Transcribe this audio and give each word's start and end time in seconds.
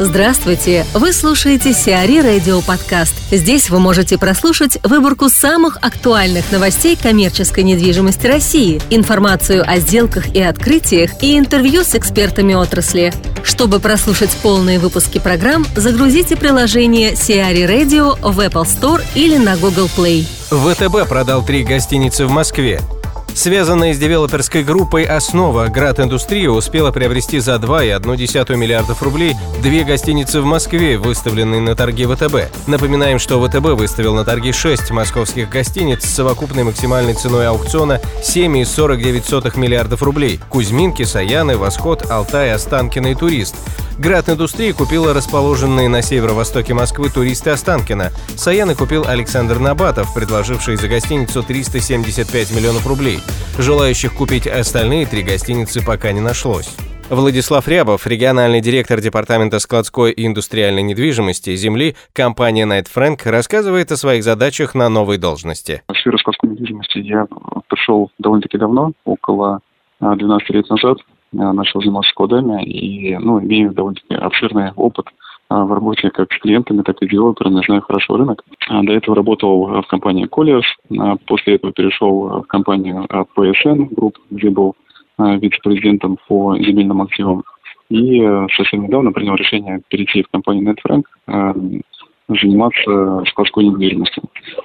Здравствуйте! 0.00 0.84
Вы 0.92 1.12
слушаете 1.12 1.72
Сиари 1.72 2.18
Радио 2.18 2.60
Подкаст. 2.62 3.14
Здесь 3.30 3.70
вы 3.70 3.78
можете 3.78 4.18
прослушать 4.18 4.76
выборку 4.82 5.28
самых 5.28 5.78
актуальных 5.82 6.50
новостей 6.50 6.98
коммерческой 7.00 7.62
недвижимости 7.62 8.26
России, 8.26 8.82
информацию 8.90 9.62
о 9.64 9.78
сделках 9.78 10.34
и 10.34 10.42
открытиях 10.42 11.22
и 11.22 11.38
интервью 11.38 11.84
с 11.84 11.94
экспертами 11.94 12.54
отрасли. 12.54 13.14
Чтобы 13.44 13.78
прослушать 13.78 14.36
полные 14.42 14.80
выпуски 14.80 15.20
программ, 15.20 15.64
загрузите 15.76 16.34
приложение 16.34 17.14
Сиари 17.14 17.62
Radio 17.62 18.18
в 18.20 18.40
Apple 18.40 18.64
Store 18.64 19.00
или 19.14 19.36
на 19.36 19.56
Google 19.56 19.88
Play. 19.96 20.26
ВТБ 20.50 21.08
продал 21.08 21.44
три 21.44 21.62
гостиницы 21.62 22.26
в 22.26 22.32
Москве. 22.32 22.80
Связанная 23.34 23.92
с 23.92 23.98
девелоперской 23.98 24.62
группой 24.62 25.02
«Основа» 25.02 25.66
Град 25.66 25.98
Индустрия 25.98 26.50
успела 26.50 26.92
приобрести 26.92 27.40
за 27.40 27.56
2,1 27.56 28.56
миллиардов 28.56 29.02
рублей 29.02 29.34
две 29.60 29.82
гостиницы 29.82 30.40
в 30.40 30.44
Москве, 30.44 30.98
выставленные 30.98 31.60
на 31.60 31.74
торги 31.74 32.06
ВТБ. 32.06 32.68
Напоминаем, 32.68 33.18
что 33.18 33.44
ВТБ 33.44 33.78
выставил 33.78 34.14
на 34.14 34.24
торги 34.24 34.52
6 34.52 34.92
московских 34.92 35.50
гостиниц 35.50 36.04
с 36.04 36.14
совокупной 36.14 36.62
максимальной 36.62 37.14
ценой 37.14 37.48
аукциона 37.48 38.00
7,49 38.22 39.58
миллиардов 39.58 40.04
рублей. 40.04 40.38
Кузьминки, 40.48 41.02
Саяны, 41.02 41.56
Восход, 41.56 42.08
Алтай, 42.08 42.52
Останкино 42.52 43.08
и 43.08 43.14
Турист. 43.16 43.56
Град 43.98 44.28
Индустрии 44.28 44.72
купила 44.72 45.14
расположенные 45.14 45.88
на 45.88 46.02
северо-востоке 46.02 46.74
Москвы 46.74 47.10
туристы 47.10 47.50
Останкина. 47.50 48.10
Саяны 48.36 48.74
купил 48.74 49.04
Александр 49.06 49.60
Набатов, 49.60 50.12
предложивший 50.12 50.76
за 50.76 50.88
гостиницу 50.88 51.44
375 51.44 52.56
миллионов 52.56 52.86
рублей. 52.88 53.18
Желающих 53.56 54.12
купить 54.14 54.48
остальные 54.48 55.06
три 55.06 55.22
гостиницы 55.22 55.84
пока 55.84 56.10
не 56.10 56.20
нашлось. 56.20 56.76
Владислав 57.08 57.68
Рябов, 57.68 58.06
региональный 58.06 58.60
директор 58.60 59.00
Департамента 59.00 59.60
складской 59.60 60.10
и 60.10 60.26
индустриальной 60.26 60.82
недвижимости 60.82 61.54
земли 61.54 61.94
компании 62.12 62.66
Night 62.66 62.88
Frank, 62.92 63.30
рассказывает 63.30 63.92
о 63.92 63.96
своих 63.96 64.24
задачах 64.24 64.74
на 64.74 64.88
новой 64.88 65.18
должности. 65.18 65.82
В 65.88 65.96
сферу 65.96 66.18
складской 66.18 66.50
недвижимости 66.50 66.98
я 66.98 67.26
пришел 67.68 68.10
довольно-таки 68.18 68.58
давно, 68.58 68.92
около 69.04 69.60
12 70.00 70.50
лет 70.50 70.68
назад. 70.68 70.98
Э, 71.34 71.52
начал 71.52 71.80
заниматься 71.80 72.10
складами 72.10 72.64
и 72.64 73.16
ну, 73.16 73.40
имею 73.40 73.72
довольно-таки 73.72 74.14
обширный 74.14 74.72
опыт 74.76 75.06
э, 75.50 75.54
в 75.54 75.72
работе 75.72 76.10
как 76.10 76.32
с 76.32 76.38
клиентами, 76.38 76.82
так 76.82 77.02
и 77.02 77.08
девелоперами, 77.08 77.64
знаю 77.64 77.82
хорошо 77.82 78.16
рынок. 78.16 78.44
А 78.68 78.82
до 78.82 78.92
этого 78.92 79.16
работал 79.16 79.82
в 79.82 79.86
компании 79.86 80.28
Colliers, 80.28 80.64
а 80.98 81.16
после 81.26 81.56
этого 81.56 81.72
перешел 81.72 82.42
в 82.42 82.46
компанию 82.46 83.06
PSN 83.36 83.94
Group, 83.94 84.14
где 84.30 84.50
был 84.50 84.74
э, 85.18 85.36
вице-президентом 85.38 86.18
по 86.28 86.56
земельным 86.56 87.02
активам. 87.02 87.42
И 87.90 88.18
совсем 88.56 88.84
недавно 88.84 89.12
принял 89.12 89.34
решение 89.34 89.82
перейти 89.88 90.22
в 90.22 90.30
компанию 90.30 90.74
NetFrank, 90.74 91.82
заниматься 92.28 93.22
складской 93.30 93.66
недвижимостью. 93.66 94.22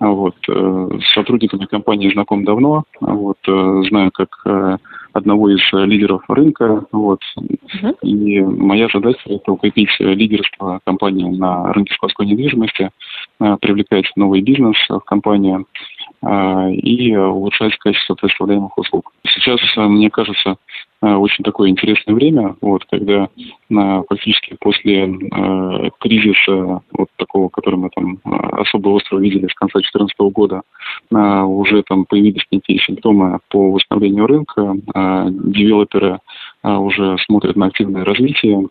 Вот. 0.00 0.34
С 0.48 1.12
сотрудниками 1.12 1.66
компании 1.66 2.10
знаком 2.10 2.44
давно, 2.44 2.84
вот. 3.00 3.36
знаю, 3.44 4.10
как 4.12 4.80
одного 5.12 5.50
из 5.50 5.60
э, 5.72 5.84
лидеров 5.84 6.22
рынка. 6.28 6.84
Вот. 6.92 7.20
Uh-huh. 7.38 7.96
И 8.02 8.40
моя 8.40 8.88
задача– 8.92 9.20
это 9.26 9.52
укрепить 9.52 9.90
лидерство 9.98 10.80
компании 10.84 11.28
на 11.36 11.72
рынке 11.72 11.94
складской 11.94 12.26
недвижимости, 12.26 12.90
э, 13.40 13.56
привлекать 13.60 14.06
новый 14.16 14.40
бизнес 14.42 14.76
в 14.88 15.00
компанию 15.00 15.66
э, 16.22 16.72
и 16.72 17.16
улучшать 17.16 17.76
качество 17.78 18.14
предоставляемых 18.14 18.76
услуг. 18.76 19.12
Сейчас, 19.26 19.60
мне 19.76 20.10
кажется, 20.10 20.56
очень 21.00 21.42
такое 21.42 21.68
интересное 21.70 22.14
время, 22.14 22.54
вот, 22.60 22.84
когда 22.84 23.28
фактически 23.68 24.56
после 24.60 25.06
э, 25.06 25.90
кризиса, 25.98 26.80
вот 26.92 27.08
такого, 27.16 27.48
который 27.48 27.76
мы 27.76 27.90
там 27.90 28.20
особо 28.24 28.90
остро 28.90 29.18
видели 29.18 29.48
с 29.48 29.54
конца 29.54 29.78
2014 29.80 30.16
года, 30.32 30.62
э, 31.12 31.42
уже 31.42 31.82
там 31.82 32.04
появились 32.04 32.46
некие 32.50 32.78
симптомы 32.78 33.38
по 33.48 33.72
восстановлению 33.72 34.26
рынка, 34.26 34.74
э, 34.94 35.26
девелоперы 35.30 36.18
э, 36.62 36.72
уже 36.72 37.16
смотрят 37.26 37.56
на 37.56 37.66
активное 37.66 38.04
развитие, 38.04 38.68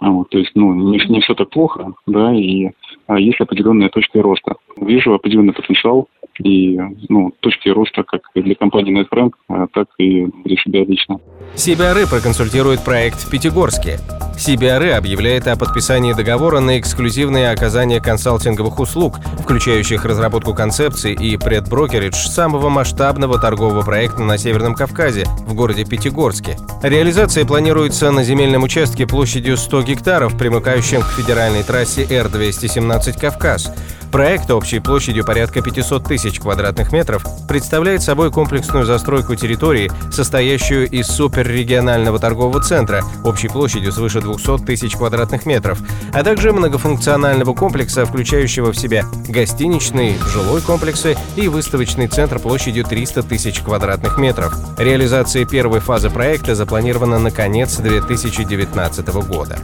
вот, 0.00 0.30
то 0.30 0.38
есть, 0.38 0.52
ну, 0.54 0.74
не, 0.74 0.98
не 1.08 1.20
все 1.20 1.34
так 1.34 1.50
плохо, 1.50 1.92
да, 2.06 2.32
и 2.32 2.70
а, 3.06 3.18
есть 3.18 3.40
определенные 3.40 3.88
точки 3.88 4.18
роста. 4.18 4.54
Вижу 4.80 5.14
определенный 5.14 5.52
потенциал 5.52 6.08
и 6.38 6.78
ну, 7.08 7.32
точки 7.40 7.68
роста 7.68 8.04
как 8.04 8.22
для 8.34 8.54
компании 8.54 9.00
NetFrank, 9.00 9.32
а, 9.48 9.66
так 9.72 9.88
и 9.98 10.26
для 10.44 10.56
себя 10.56 10.84
лично. 10.84 11.18
CBRE 11.54 12.08
проконсультирует 12.08 12.84
проект 12.84 13.16
в 13.16 13.30
Пятигорске. 13.30 13.98
CBRE 14.38 14.92
объявляет 14.92 15.48
о 15.48 15.56
подписании 15.56 16.12
договора 16.12 16.60
на 16.60 16.78
эксклюзивное 16.78 17.50
оказание 17.50 18.00
консалтинговых 18.00 18.78
услуг, 18.78 19.18
включающих 19.42 20.04
разработку 20.04 20.54
концепции 20.54 21.12
и 21.12 21.36
предброкеридж 21.36 22.14
самого 22.14 22.68
масштабного 22.68 23.40
торгового 23.40 23.82
проекта 23.82 24.22
на 24.22 24.38
Северном 24.38 24.74
Кавказе, 24.74 25.24
в 25.40 25.54
городе 25.54 25.84
Пятигорске. 25.84 26.56
Реализация 26.82 27.44
планируется 27.44 28.12
на 28.12 28.22
земельном 28.22 28.62
участке 28.62 29.06
площадью 29.08 29.56
100 29.56 29.82
гектаров, 29.82 30.38
примыкающем 30.38 31.02
к 31.02 31.10
федеральной 31.10 31.64
трассе 31.64 32.06
Р-217 32.08 33.18
«Кавказ». 33.18 33.72
Проект 34.10 34.50
общей 34.50 34.80
площадью 34.80 35.24
порядка 35.24 35.60
500 35.60 36.04
тысяч 36.04 36.40
квадратных 36.40 36.92
метров 36.92 37.24
представляет 37.46 38.02
собой 38.02 38.30
комплексную 38.30 38.86
застройку 38.86 39.34
территории, 39.34 39.90
состоящую 40.10 40.88
из 40.88 41.06
суперрегионального 41.08 42.18
торгового 42.18 42.62
центра 42.62 43.04
общей 43.24 43.48
площадью 43.48 43.92
свыше 43.92 44.20
200 44.20 44.64
тысяч 44.64 44.96
квадратных 44.96 45.44
метров, 45.44 45.78
а 46.12 46.24
также 46.24 46.52
многофункционального 46.52 47.52
комплекса, 47.52 48.06
включающего 48.06 48.72
в 48.72 48.78
себя 48.78 49.04
гостиничный, 49.28 50.16
жилой 50.32 50.62
комплексы 50.62 51.16
и 51.36 51.48
выставочный 51.48 52.08
центр 52.08 52.38
площадью 52.38 52.84
300 52.84 53.22
тысяч 53.24 53.60
квадратных 53.60 54.16
метров. 54.16 54.54
Реализация 54.78 55.44
первой 55.44 55.80
фазы 55.80 56.08
проекта 56.08 56.54
запланирована 56.54 57.18
на 57.18 57.30
конец 57.30 57.76
2019 57.76 59.06
года. 59.28 59.58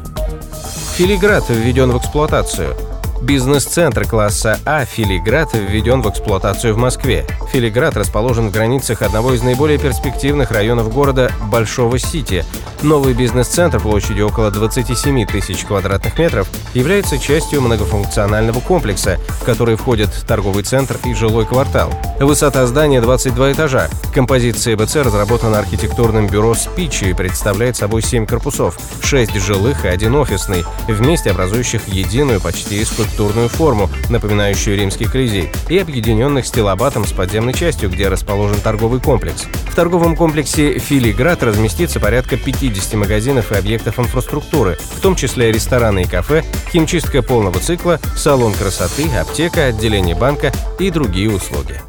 Филиград 0.97 1.49
введен 1.49 1.91
в 1.91 1.99
эксплуатацию. 1.99 2.77
Бизнес-центр 3.25 4.07
класса 4.07 4.59
А 4.67 4.85
«Филиград» 4.85 5.55
введен 5.55 6.03
в 6.03 6.11
эксплуатацию 6.11 6.75
в 6.75 6.77
Москве. 6.77 7.27
«Филиград» 7.51 7.97
расположен 7.97 8.49
в 8.49 8.53
границах 8.53 9.01
одного 9.01 9.33
из 9.33 9.43
наиболее 9.43 9.79
перспективных 9.79 10.51
районов 10.51 10.93
города– 10.93 11.33
Большого 11.51 11.99
Сити. 11.99 12.45
Новый 12.83 13.15
бизнес-центр 13.15 13.81
площадью 13.81 14.29
около 14.29 14.51
27 14.51 15.25
тысяч 15.25 15.65
квадратных 15.65 16.19
метров 16.19 16.47
является 16.75 17.19
частью 17.19 17.63
многофункционального 17.63 18.61
комплекса, 18.61 19.19
в 19.41 19.45
который 19.45 19.77
входят 19.77 20.11
торговый 20.29 20.63
центр 20.63 20.99
и 21.07 21.15
жилой 21.15 21.47
квартал. 21.47 21.91
Высота 22.21 22.67
здания 22.67 23.01
22 23.01 23.53
этажа. 23.53 23.89
Композиция 24.15 24.77
БЦ 24.77 24.97
разработана 24.97 25.59
архитектурным 25.59 26.27
бюро 26.27 26.55
«Спичи» 26.55 27.05
и 27.05 27.15
представляет 27.15 27.77
собой 27.77 28.03
7 28.03 28.27
корпусов, 28.27 28.79
6 29.03 29.35
жилых 29.37 29.87
и 29.87 29.89
один 29.89 30.15
офисный, 30.15 30.63
вместе 30.89 31.31
образующих 31.31 31.89
единую 31.89 32.43
почти 32.43 32.85
скульптуру 32.85 33.14
структурную 33.15 33.49
форму, 33.49 33.89
напоминающую 34.11 34.77
римский 34.77 35.05
колизей, 35.05 35.49
и 35.69 35.79
объединенных 35.79 36.45
стилобатом 36.47 37.07
с 37.07 37.13
подземной 37.13 37.55
частью, 37.55 37.89
где 37.89 38.09
расположен 38.09 38.59
торговый 38.61 39.01
комплекс. 39.01 39.45
В 39.71 39.75
торговом 39.77 40.17
комплексе 40.17 40.81
«Филиград» 40.81 41.45
разместится 41.45 42.01
порядка 42.01 42.37
50 42.37 42.95
магазинов 42.95 43.53
и 43.53 43.55
объектов 43.55 44.01
инфраструктуры, 44.01 44.77
в 44.97 45.01
том 45.01 45.15
числе 45.15 45.53
рестораны 45.53 46.03
и 46.03 46.09
кафе, 46.09 46.45
химчистка 46.73 47.23
полного 47.23 47.61
цикла, 47.61 48.01
салон 48.17 48.53
красоты, 48.53 49.09
аптека, 49.17 49.67
отделение 49.67 50.17
банка 50.17 50.53
и 50.81 50.91
другие 50.91 51.31
услуги. 51.31 51.81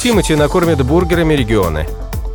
Тимати 0.00 0.36
накормит 0.36 0.80
бургерами 0.84 1.34
регионы. 1.34 1.88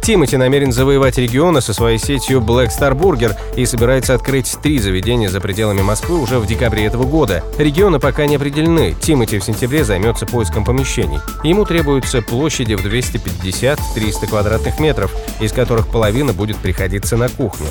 Тимати 0.07 0.37
намерен 0.37 0.71
завоевать 0.71 1.17
регионы 1.17 1.59
со 1.59 1.73
своей 1.73 1.97
сетью 1.97 2.39
Black 2.39 2.69
Star 2.69 2.97
Burger 2.97 3.35
и 3.57 3.65
собирается 3.65 4.13
открыть 4.13 4.49
три 4.63 4.79
заведения 4.79 5.27
за 5.27 5.41
пределами 5.41 5.81
Москвы 5.81 6.17
уже 6.21 6.39
в 6.39 6.47
декабре 6.47 6.85
этого 6.85 7.03
года. 7.03 7.43
Регионы 7.57 7.99
пока 7.99 8.25
не 8.25 8.37
определены. 8.37 8.95
Тимати 9.01 9.37
в 9.37 9.43
сентябре 9.43 9.83
займется 9.83 10.25
поиском 10.25 10.63
помещений. 10.63 11.19
Ему 11.43 11.65
требуются 11.65 12.21
площади 12.21 12.75
в 12.75 12.85
250-300 12.85 14.27
квадратных 14.29 14.79
метров, 14.79 15.13
из 15.41 15.51
которых 15.51 15.89
половина 15.89 16.31
будет 16.31 16.55
приходиться 16.55 17.17
на 17.17 17.27
кухню. 17.27 17.67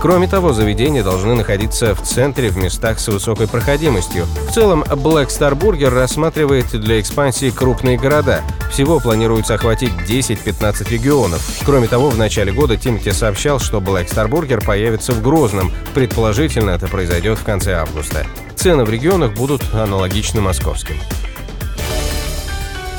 Кроме 0.00 0.28
того, 0.28 0.54
заведения 0.54 1.04
должны 1.04 1.34
находиться 1.34 1.94
в 1.94 2.00
центре 2.00 2.48
в 2.48 2.56
местах 2.56 2.98
с 2.98 3.08
высокой 3.08 3.46
проходимостью. 3.46 4.24
В 4.48 4.52
целом, 4.52 4.82
Black 4.82 5.28
Star 5.28 5.52
Burger 5.52 5.90
рассматривает 5.90 6.68
для 6.70 7.00
экспансии 7.00 7.50
крупные 7.50 7.98
города. 7.98 8.40
Всего 8.72 8.98
планируется 8.98 9.54
охватить 9.54 9.92
10-15 10.08 10.90
регионов. 10.90 11.46
Кроме 11.66 11.86
того, 11.86 12.08
в 12.08 12.16
начале 12.16 12.50
года 12.50 12.78
Тимати 12.78 13.12
сообщал, 13.12 13.58
что 13.58 13.78
Black 13.78 14.08
Star 14.08 14.26
Burger 14.26 14.64
появится 14.64 15.12
в 15.12 15.22
Грозном. 15.22 15.70
Предположительно, 15.94 16.70
это 16.70 16.88
произойдет 16.88 17.38
в 17.38 17.44
конце 17.44 17.74
августа. 17.74 18.24
Цены 18.56 18.84
в 18.84 18.90
регионах 18.90 19.34
будут 19.34 19.62
аналогичны 19.74 20.40
московским. 20.40 20.96